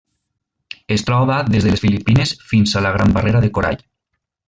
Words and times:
Es 0.95 1.03
troba 1.09 1.35
des 1.55 1.67
de 1.67 1.73
les 1.73 1.83
Filipines 1.85 2.33
fins 2.53 2.73
a 2.81 2.85
la 2.87 2.95
Gran 2.99 3.15
Barrera 3.19 3.43
de 3.47 3.53
Corall. 3.59 3.83